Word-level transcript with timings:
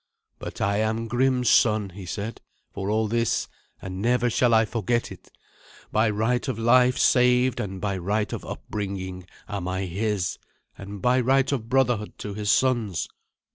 "But 0.39 0.61
I 0.61 0.77
am 0.77 1.07
Grim's 1.07 1.47
son," 1.51 1.91
he 1.91 2.07
said, 2.07 2.41
"for 2.71 2.89
all 2.89 3.07
this, 3.07 3.47
and 3.79 4.01
never 4.01 4.31
shall 4.31 4.51
I 4.51 4.65
forget 4.65 5.11
it. 5.11 5.31
By 5.91 6.09
right 6.09 6.47
of 6.47 6.57
life 6.57 6.97
saved, 6.97 7.59
and 7.59 7.79
by 7.79 7.97
right 7.99 8.33
of 8.33 8.43
upbringing, 8.43 9.27
am 9.47 9.67
I 9.67 9.81
his, 9.85 10.39
and 10.75 11.03
by 11.03 11.19
right 11.19 11.51
of 11.51 11.69
brotherhood 11.69 12.17
to 12.17 12.33
his 12.33 12.49
sons. 12.49 13.09